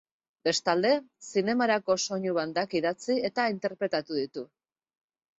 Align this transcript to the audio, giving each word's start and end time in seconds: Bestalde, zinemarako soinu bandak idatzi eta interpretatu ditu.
Bestalde, 0.47 0.93
zinemarako 1.25 1.97
soinu 2.05 2.33
bandak 2.37 2.73
idatzi 2.79 3.17
eta 3.29 3.45
interpretatu 3.57 4.17
ditu. 4.21 4.45